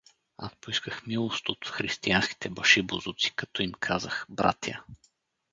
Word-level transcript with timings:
Аз 0.37 0.51
поисках 0.61 1.07
милост 1.07 1.49
от 1.49 1.67
християнските 1.69 2.49
башибозуци, 2.49 3.35
като 3.35 3.61
им 3.61 3.71
казах 3.71 4.25
„братя“. 4.29 4.83